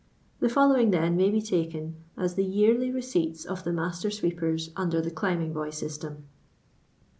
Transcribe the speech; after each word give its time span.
The 0.39 0.49
following, 0.49 0.89
then, 0.89 1.15
may 1.15 1.29
be 1.29 1.43
taken 1.43 1.97
as 2.17 2.33
the— 2.33 2.43
Yeakly 2.43 2.91
Ki:i;r,i]'7s 3.13 3.45
or 3.47 3.61
the 3.63 3.71
Master 3.71 4.09
Sweepeus 4.09 4.71
UM»i:!; 4.75 4.99
THE 4.99 5.11
Cli.mijinu 5.11 5.53
Lov 5.53 5.67
iSystem. 5.67 6.17